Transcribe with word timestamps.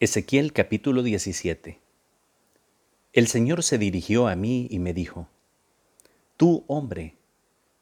Ezequiel 0.00 0.52
capítulo 0.52 1.02
17 1.02 1.80
El 3.12 3.26
Señor 3.26 3.64
se 3.64 3.78
dirigió 3.78 4.28
a 4.28 4.36
mí 4.36 4.68
y 4.70 4.78
me 4.78 4.94
dijo, 4.94 5.26
Tú, 6.36 6.64
hombre, 6.68 7.16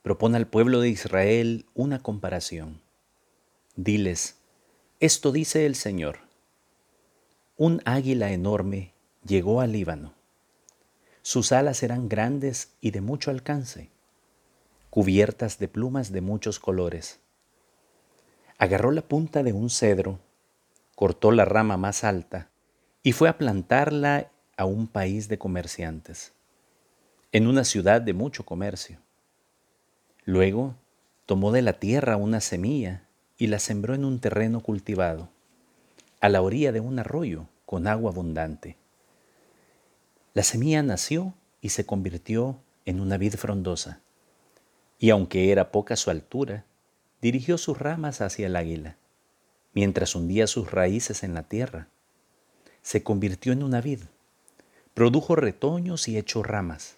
propon 0.00 0.34
al 0.34 0.46
pueblo 0.46 0.80
de 0.80 0.88
Israel 0.88 1.66
una 1.74 2.02
comparación. 2.02 2.80
Diles, 3.76 4.36
esto 5.00 5.32
dice 5.32 5.66
el 5.66 5.74
Señor. 5.74 6.20
Un 7.58 7.82
águila 7.84 8.32
enorme 8.32 8.94
llegó 9.26 9.60
al 9.60 9.72
Líbano. 9.72 10.14
Sus 11.20 11.52
alas 11.52 11.82
eran 11.82 12.08
grandes 12.08 12.72
y 12.80 12.90
de 12.90 13.02
mucho 13.02 13.30
alcance, 13.30 13.90
cubiertas 14.88 15.58
de 15.58 15.68
plumas 15.68 16.10
de 16.10 16.22
muchos 16.22 16.58
colores. 16.58 17.20
Agarró 18.56 18.92
la 18.92 19.02
punta 19.02 19.42
de 19.42 19.52
un 19.52 19.68
cedro 19.68 20.20
cortó 20.98 21.30
la 21.30 21.44
rama 21.44 21.76
más 21.76 22.02
alta 22.02 22.50
y 23.04 23.12
fue 23.12 23.28
a 23.28 23.38
plantarla 23.38 24.32
a 24.56 24.64
un 24.64 24.88
país 24.88 25.28
de 25.28 25.38
comerciantes, 25.38 26.32
en 27.30 27.46
una 27.46 27.62
ciudad 27.62 28.02
de 28.02 28.14
mucho 28.14 28.44
comercio. 28.44 28.98
Luego 30.24 30.74
tomó 31.24 31.52
de 31.52 31.62
la 31.62 31.74
tierra 31.74 32.16
una 32.16 32.40
semilla 32.40 33.04
y 33.36 33.46
la 33.46 33.60
sembró 33.60 33.94
en 33.94 34.04
un 34.04 34.18
terreno 34.18 34.60
cultivado, 34.60 35.28
a 36.20 36.28
la 36.28 36.42
orilla 36.42 36.72
de 36.72 36.80
un 36.80 36.98
arroyo 36.98 37.46
con 37.64 37.86
agua 37.86 38.10
abundante. 38.10 38.76
La 40.34 40.42
semilla 40.42 40.82
nació 40.82 41.32
y 41.60 41.68
se 41.68 41.86
convirtió 41.86 42.58
en 42.86 42.98
una 42.98 43.18
vid 43.18 43.34
frondosa, 43.34 44.00
y 44.98 45.10
aunque 45.10 45.52
era 45.52 45.70
poca 45.70 45.94
su 45.94 46.10
altura, 46.10 46.64
dirigió 47.22 47.56
sus 47.56 47.78
ramas 47.78 48.20
hacia 48.20 48.46
el 48.46 48.56
águila 48.56 48.96
mientras 49.78 50.16
hundía 50.16 50.48
sus 50.48 50.72
raíces 50.72 51.22
en 51.22 51.34
la 51.34 51.44
tierra. 51.44 51.86
Se 52.82 53.04
convirtió 53.04 53.52
en 53.52 53.62
una 53.62 53.80
vid, 53.80 54.00
produjo 54.92 55.36
retoños 55.36 56.08
y 56.08 56.18
echó 56.18 56.42
ramas. 56.42 56.96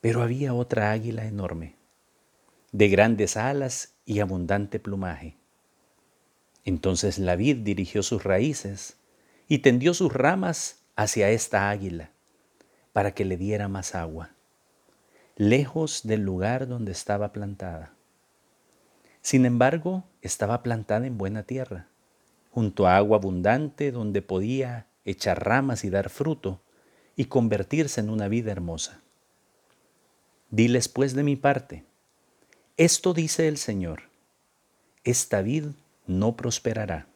Pero 0.00 0.22
había 0.22 0.54
otra 0.54 0.92
águila 0.92 1.24
enorme, 1.26 1.74
de 2.70 2.88
grandes 2.88 3.36
alas 3.36 3.92
y 4.06 4.20
abundante 4.20 4.78
plumaje. 4.78 5.34
Entonces 6.64 7.18
la 7.18 7.34
vid 7.34 7.56
dirigió 7.56 8.04
sus 8.04 8.22
raíces 8.22 8.94
y 9.48 9.58
tendió 9.58 9.94
sus 9.94 10.12
ramas 10.12 10.84
hacia 10.94 11.28
esta 11.30 11.70
águila, 11.70 12.12
para 12.92 13.14
que 13.14 13.24
le 13.24 13.36
diera 13.36 13.66
más 13.66 13.96
agua, 13.96 14.30
lejos 15.34 16.02
del 16.04 16.20
lugar 16.20 16.68
donde 16.68 16.92
estaba 16.92 17.32
plantada. 17.32 17.96
Sin 19.22 19.46
embargo, 19.46 20.04
estaba 20.20 20.62
plantada 20.62 21.06
en 21.06 21.16
buena 21.16 21.44
tierra, 21.44 21.88
junto 22.50 22.86
a 22.86 22.96
agua 22.96 23.16
abundante 23.16 23.92
donde 23.92 24.20
podía 24.20 24.88
echar 25.04 25.44
ramas 25.44 25.84
y 25.84 25.90
dar 25.90 26.10
fruto 26.10 26.60
y 27.16 27.26
convertirse 27.26 28.00
en 28.00 28.10
una 28.10 28.28
vida 28.28 28.52
hermosa. 28.52 29.00
Diles 30.50 30.88
pues 30.88 31.14
de 31.14 31.22
mi 31.22 31.36
parte, 31.36 31.84
esto 32.76 33.14
dice 33.14 33.48
el 33.48 33.56
Señor, 33.56 34.10
esta 35.04 35.40
vid 35.40 35.66
no 36.06 36.36
prosperará. 36.36 37.06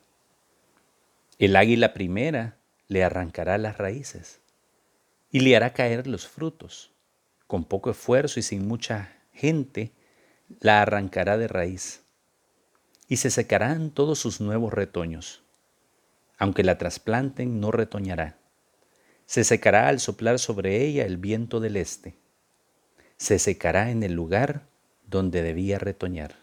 El 1.39 1.57
águila 1.57 1.93
primera 1.93 2.57
le 2.89 3.05
arrancará 3.05 3.59
las 3.59 3.79
raíces 3.79 4.41
y 5.31 5.41
le 5.41 5.57
hará 5.57 5.73
caer 5.73 6.07
los 6.07 6.27
frutos. 6.27 6.93
Con 7.47 7.65
poco 7.65 7.91
esfuerzo 7.91 8.41
y 8.41 8.43
sin 8.43 8.67
mucha 8.67 9.13
gente, 9.33 9.93
la 10.61 10.83
arrancará 10.83 11.39
de 11.39 11.49
raíz, 11.49 12.03
y 13.09 13.17
se 13.17 13.31
secarán 13.31 13.91
todos 13.91 14.19
sus 14.19 14.41
nuevos 14.41 14.73
retoños. 14.73 15.43
Aunque 16.39 16.63
la 16.65 16.79
trasplanten, 16.79 17.61
no 17.61 17.71
retoñará. 17.71 18.37
Se 19.27 19.45
secará 19.45 19.89
al 19.89 20.01
soplar 20.01 20.39
sobre 20.39 20.85
ella 20.85 21.05
el 21.05 21.17
viento 21.17 21.61
del 21.61 21.77
este. 21.77 22.15
Se 23.17 23.39
secará 23.39 23.91
en 23.91 24.03
el 24.03 24.13
lugar 24.13 24.63
donde 25.07 25.43
debía 25.43 25.79
retoñar. 25.79 26.37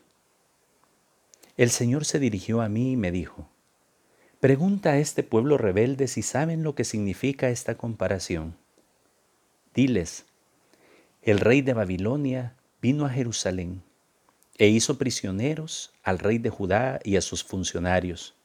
El 1.55 1.69
Señor 1.69 2.05
se 2.05 2.19
dirigió 2.19 2.61
a 2.61 2.69
mí 2.69 2.94
y 2.94 2.97
me 2.97 3.11
dijo, 3.11 3.47
Pregunta 4.39 4.91
a 4.91 4.97
este 4.97 5.23
pueblo 5.23 5.57
rebelde 5.57 6.07
si 6.07 6.22
saben 6.22 6.63
lo 6.63 6.75
que 6.75 6.83
significa 6.83 7.49
esta 7.49 7.75
comparación. 7.75 8.57
Diles, 9.73 10.25
el 11.22 11.39
rey 11.39 11.61
de 11.61 11.73
Babilonia 11.73 12.55
vino 12.81 13.05
a 13.05 13.09
Jerusalén 13.09 13.83
e 14.58 14.68
hizo 14.68 14.97
prisioneros 14.97 15.91
al 16.03 16.19
rey 16.19 16.38
de 16.38 16.50
Judá 16.50 17.00
y 17.03 17.16
a 17.16 17.22
sus 17.22 17.44
funcionarios, 17.44 18.36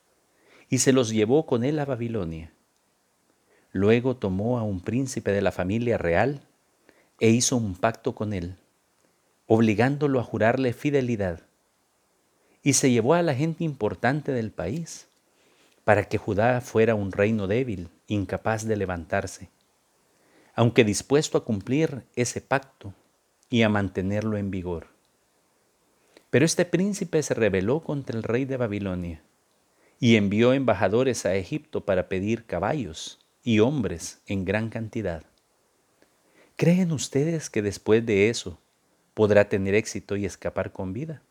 y 0.71 0.79
se 0.79 0.93
los 0.93 1.11
llevó 1.11 1.47
con 1.47 1.65
él 1.65 1.79
a 1.79 1.85
Babilonia. 1.85 2.53
Luego 3.73 4.17
tomó 4.17 4.59
a 4.59 4.63
un 4.63 4.81
príncipe 4.81 5.33
de 5.33 5.43
la 5.43 5.53
familia 5.53 5.99
real 5.99 6.41
e 7.21 7.29
hizo 7.31 7.57
un 7.57 7.75
pacto 7.75 8.15
con 8.15 8.33
él, 8.33 8.57
obligándolo 9.47 10.21
a 10.21 10.25
jurarle 10.25 10.73
fidelidad, 10.73 11.43
y 12.63 12.75
se 12.75 12.91
llevó 12.91 13.15
a 13.15 13.23
la 13.23 13.35
gente 13.35 13.65
importante 13.65 14.33
del 14.33 14.51
país, 14.51 15.09
para 15.85 16.05
que 16.05 16.19
Judá 16.19 16.61
fuera 16.61 16.95
un 16.95 17.13
reino 17.13 17.47
débil, 17.47 17.89
incapaz 18.09 18.67
de 18.67 18.77
levantarse, 18.77 19.49
aunque 20.55 20.85
dispuesto 20.85 21.39
a 21.39 21.45
cumplir 21.45 22.03
ese 22.15 22.41
pacto 22.41 22.93
y 23.49 23.63
a 23.63 23.69
mantenerlo 23.69 24.37
en 24.37 24.51
vigor. 24.51 24.98
Pero 26.31 26.45
este 26.45 26.65
príncipe 26.65 27.23
se 27.23 27.35
rebeló 27.35 27.81
contra 27.81 28.17
el 28.17 28.23
rey 28.23 28.45
de 28.45 28.57
Babilonia 28.57 29.23
y 29.99 30.17
envió 30.17 30.53
embajadores 30.53 31.25
a 31.25 31.35
Egipto 31.35 31.85
para 31.85 32.09
pedir 32.09 32.45
caballos 32.45 33.19
y 33.43 33.61
hombres 33.61 34.21
en 34.27 34.45
gran 34.45 34.69
cantidad. 34.69 35.25
¿Creen 36.57 36.93
ustedes 36.93 37.51
que 37.51 37.63
después 37.63 38.05
de 38.05 38.29
eso 38.29 38.59
podrá 39.15 39.49
tener 39.49 39.75
éxito 39.75 40.17
y 40.17 40.27
escapar 40.27 40.73
con 40.73 40.93
vida? 40.93 41.23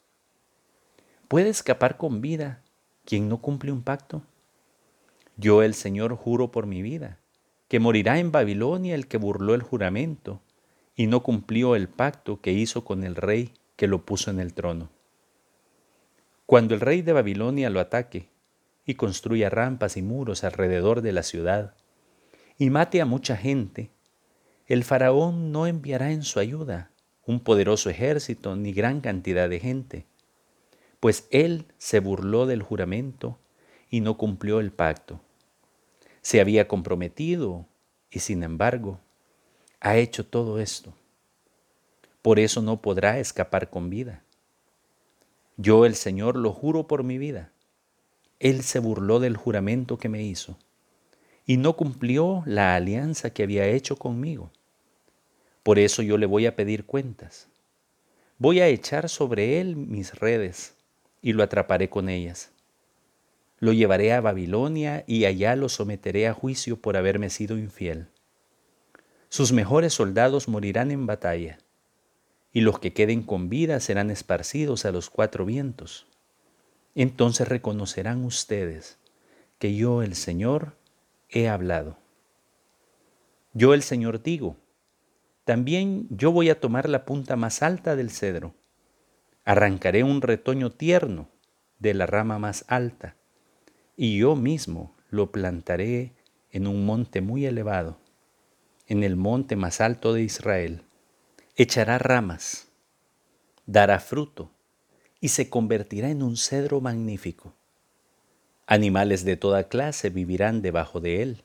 ¿Puede 1.27 1.49
escapar 1.49 1.97
con 1.97 2.21
vida 2.21 2.63
quien 3.05 3.29
no 3.29 3.39
cumple 3.39 3.71
un 3.71 3.83
pacto? 3.83 4.23
Yo 5.35 5.61
el 5.61 5.75
Señor 5.75 6.15
juro 6.15 6.49
por 6.51 6.65
mi 6.65 6.81
vida, 6.81 7.19
que 7.67 7.79
morirá 7.79 8.17
en 8.19 8.31
Babilonia 8.31 8.95
el 8.95 9.07
que 9.07 9.17
burló 9.17 9.53
el 9.53 9.61
juramento 9.61 10.41
y 10.95 11.05
no 11.05 11.21
cumplió 11.21 11.75
el 11.75 11.87
pacto 11.87 12.41
que 12.41 12.53
hizo 12.53 12.83
con 12.83 13.03
el 13.03 13.15
rey 13.15 13.53
que 13.77 13.87
lo 13.87 14.05
puso 14.05 14.29
en 14.29 14.41
el 14.41 14.53
trono. 14.53 14.89
Cuando 16.45 16.73
el 16.73 16.81
rey 16.81 17.01
de 17.01 17.13
Babilonia 17.13 17.69
lo 17.69 17.79
ataque 17.79 18.27
y 18.85 18.95
construya 18.95 19.49
rampas 19.49 19.95
y 19.95 20.01
muros 20.01 20.43
alrededor 20.43 21.01
de 21.01 21.13
la 21.13 21.23
ciudad 21.23 21.75
y 22.57 22.69
mate 22.69 22.99
a 22.99 23.05
mucha 23.05 23.37
gente, 23.37 23.91
el 24.65 24.83
faraón 24.83 25.51
no 25.51 25.67
enviará 25.67 26.11
en 26.11 26.23
su 26.23 26.39
ayuda 26.39 26.91
un 27.25 27.39
poderoso 27.39 27.89
ejército 27.89 28.55
ni 28.55 28.73
gran 28.73 28.99
cantidad 28.99 29.47
de 29.47 29.59
gente, 29.59 30.05
pues 30.99 31.27
él 31.29 31.65
se 31.77 31.99
burló 31.99 32.45
del 32.45 32.63
juramento 32.63 33.37
y 33.89 34.01
no 34.01 34.17
cumplió 34.17 34.59
el 34.59 34.71
pacto. 34.71 35.21
Se 36.21 36.41
había 36.41 36.67
comprometido 36.67 37.67
y 38.09 38.19
sin 38.19 38.43
embargo 38.43 38.99
ha 39.79 39.97
hecho 39.97 40.25
todo 40.25 40.59
esto 40.59 40.93
por 42.27 42.39
eso 42.39 42.61
no 42.61 42.81
podrá 42.81 43.19
escapar 43.19 43.69
con 43.69 43.89
vida. 43.89 44.21
Yo 45.55 45.85
el 45.85 45.95
Señor 45.95 46.35
lo 46.35 46.51
juro 46.51 46.85
por 46.85 47.03
mi 47.03 47.17
vida. 47.17 47.53
Él 48.39 48.63
se 48.63 48.79
burló 48.79 49.21
del 49.21 49.37
juramento 49.37 49.97
que 49.97 50.09
me 50.09 50.21
hizo 50.23 50.57
y 51.45 51.55
no 51.55 51.77
cumplió 51.77 52.43
la 52.45 52.75
alianza 52.75 53.29
que 53.29 53.43
había 53.43 53.65
hecho 53.67 53.95
conmigo. 53.95 54.51
Por 55.63 55.79
eso 55.79 56.01
yo 56.01 56.17
le 56.17 56.25
voy 56.25 56.47
a 56.47 56.57
pedir 56.57 56.83
cuentas. 56.83 57.47
Voy 58.39 58.59
a 58.59 58.67
echar 58.67 59.07
sobre 59.07 59.61
él 59.61 59.77
mis 59.77 60.13
redes 60.13 60.75
y 61.21 61.31
lo 61.31 61.43
atraparé 61.43 61.89
con 61.89 62.09
ellas. 62.09 62.51
Lo 63.57 63.71
llevaré 63.71 64.11
a 64.11 64.19
Babilonia 64.19 65.05
y 65.07 65.23
allá 65.23 65.55
lo 65.55 65.69
someteré 65.69 66.27
a 66.27 66.33
juicio 66.33 66.75
por 66.75 66.97
haberme 66.97 67.29
sido 67.29 67.57
infiel. 67.57 68.09
Sus 69.29 69.53
mejores 69.53 69.93
soldados 69.93 70.49
morirán 70.49 70.91
en 70.91 71.05
batalla 71.05 71.59
y 72.51 72.61
los 72.61 72.79
que 72.79 72.93
queden 72.93 73.23
con 73.23 73.49
vida 73.49 73.79
serán 73.79 74.09
esparcidos 74.09 74.85
a 74.85 74.91
los 74.91 75.09
cuatro 75.09 75.45
vientos. 75.45 76.07
Entonces 76.95 77.47
reconocerán 77.47 78.25
ustedes 78.25 78.97
que 79.59 79.75
yo, 79.75 80.01
el 80.01 80.15
Señor, 80.15 80.75
he 81.29 81.47
hablado. 81.47 81.97
Yo, 83.53 83.73
el 83.73 83.83
Señor, 83.83 84.23
digo, 84.23 84.55
también 85.43 86.07
yo 86.09 86.31
voy 86.31 86.49
a 86.49 86.59
tomar 86.59 86.89
la 86.89 87.05
punta 87.05 87.35
más 87.35 87.61
alta 87.61 87.95
del 87.95 88.11
cedro, 88.11 88.53
arrancaré 89.45 90.03
un 90.03 90.21
retoño 90.21 90.71
tierno 90.71 91.29
de 91.79 91.93
la 91.93 92.05
rama 92.05 92.39
más 92.39 92.65
alta, 92.67 93.15
y 93.95 94.17
yo 94.17 94.35
mismo 94.35 94.95
lo 95.09 95.31
plantaré 95.31 96.13
en 96.51 96.67
un 96.67 96.85
monte 96.85 97.21
muy 97.21 97.45
elevado, 97.45 97.97
en 98.87 99.03
el 99.03 99.15
monte 99.15 99.55
más 99.55 99.81
alto 99.81 100.13
de 100.13 100.23
Israel 100.23 100.86
echará 101.59 101.97
ramas, 101.97 102.67
dará 103.65 103.99
fruto 103.99 104.51
y 105.19 105.29
se 105.29 105.49
convertirá 105.49 106.11
en 106.11 106.21
un 106.21 106.37
cedro 106.37 106.81
magnífico. 106.81 107.55
Animales 108.67 109.25
de 109.25 109.37
toda 109.37 109.67
clase 109.67 110.11
vivirán 110.11 110.61
debajo 110.61 110.99
de 111.01 111.23
él, 111.23 111.43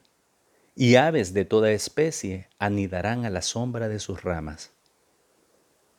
y 0.76 0.96
aves 0.96 1.32
de 1.32 1.46
toda 1.46 1.70
especie 1.70 2.48
anidarán 2.58 3.24
a 3.24 3.30
la 3.30 3.40
sombra 3.40 3.88
de 3.88 3.98
sus 3.98 4.22
ramas. 4.22 4.70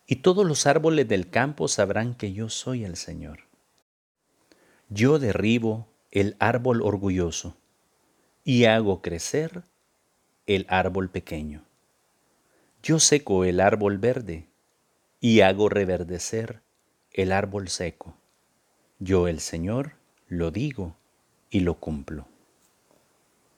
Y 0.06 0.18
todos 0.18 0.46
los 0.46 0.68
árboles 0.68 1.08
del 1.08 1.32
campo 1.32 1.68
sabrán 1.68 2.14
que 2.14 2.34
yo 2.34 2.50
soy 2.50 2.84
el 2.84 2.98
Señor. 2.98 3.40
Yo 4.90 5.18
derribo 5.18 5.88
el 6.12 6.36
árbol 6.38 6.84
orgulloso 6.84 7.58
y 8.44 8.66
hago 8.66 9.02
crecer 9.02 9.64
el 10.46 10.68
árbol 10.70 11.10
pequeño. 11.10 11.64
Yo 12.86 13.00
seco 13.00 13.46
el 13.46 13.62
árbol 13.62 13.98
verde 13.98 14.50
y 15.22 15.40
hago 15.40 15.70
reverdecer 15.70 16.64
el 17.14 17.32
árbol 17.32 17.70
seco. 17.70 18.18
Yo 19.00 19.30
el 19.30 19.40
Señor 19.40 19.94
lo 20.28 20.52
digo 20.52 20.98
y 21.50 21.62
lo 21.62 21.76
cumplo. 21.76 22.28